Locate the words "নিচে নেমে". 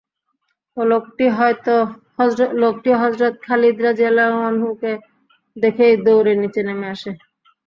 6.41-6.87